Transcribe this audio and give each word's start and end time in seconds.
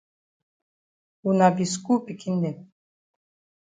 Wuna 1.23 1.47
be 1.55 1.63
skul 1.73 1.99
pikin 2.05 2.35
dem. 2.43 2.57